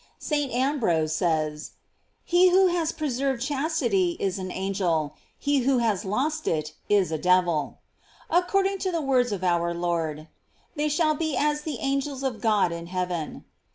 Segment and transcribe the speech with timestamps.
[0.17, 0.51] St.
[0.51, 1.73] Ambrose says:
[2.23, 7.11] He who has preserved chas tity is an angel, he who has lost it is
[7.11, 7.77] a devil.
[8.27, 10.27] f According to the words of our Lord:
[10.75, 13.45] "They shall be as the angels of God in heaven.